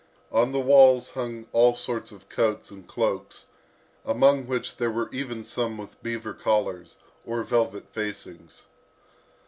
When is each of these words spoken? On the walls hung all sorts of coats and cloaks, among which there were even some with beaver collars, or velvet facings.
On 0.31 0.51
the 0.51 0.59
walls 0.59 1.11
hung 1.11 1.45
all 1.51 1.75
sorts 1.75 2.11
of 2.11 2.27
coats 2.27 2.71
and 2.71 2.87
cloaks, 2.87 3.45
among 4.03 4.47
which 4.47 4.77
there 4.77 4.89
were 4.89 5.11
even 5.11 5.43
some 5.43 5.77
with 5.77 6.01
beaver 6.01 6.33
collars, 6.33 6.95
or 7.23 7.43
velvet 7.43 7.87
facings. 7.93 8.63